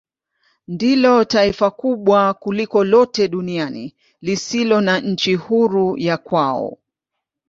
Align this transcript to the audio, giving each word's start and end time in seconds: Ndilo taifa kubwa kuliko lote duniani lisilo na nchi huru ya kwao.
Ndilo 0.67 1.25
taifa 1.25 1.71
kubwa 1.71 2.33
kuliko 2.33 2.83
lote 2.83 3.27
duniani 3.27 3.95
lisilo 4.21 4.81
na 4.81 4.99
nchi 4.99 5.35
huru 5.35 5.97
ya 5.97 6.17
kwao. 6.17 6.77